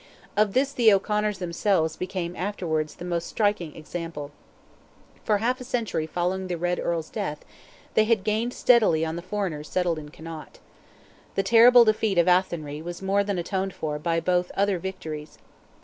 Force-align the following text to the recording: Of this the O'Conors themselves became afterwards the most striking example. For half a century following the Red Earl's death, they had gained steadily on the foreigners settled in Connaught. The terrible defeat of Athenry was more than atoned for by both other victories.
Of 0.35 0.53
this 0.53 0.73
the 0.73 0.91
O'Conors 0.91 1.37
themselves 1.37 1.95
became 1.95 2.35
afterwards 2.35 2.95
the 2.95 3.05
most 3.05 3.27
striking 3.27 3.75
example. 3.75 4.31
For 5.23 5.37
half 5.37 5.61
a 5.61 5.63
century 5.63 6.07
following 6.07 6.47
the 6.47 6.57
Red 6.57 6.79
Earl's 6.79 7.11
death, 7.11 7.45
they 7.93 8.05
had 8.05 8.23
gained 8.23 8.51
steadily 8.51 9.05
on 9.05 9.15
the 9.15 9.21
foreigners 9.21 9.69
settled 9.69 9.99
in 9.99 10.09
Connaught. 10.09 10.57
The 11.35 11.43
terrible 11.43 11.85
defeat 11.85 12.17
of 12.17 12.27
Athenry 12.27 12.81
was 12.81 13.03
more 13.03 13.23
than 13.23 13.37
atoned 13.37 13.75
for 13.75 13.99
by 13.99 14.19
both 14.19 14.51
other 14.57 14.79
victories. 14.79 15.37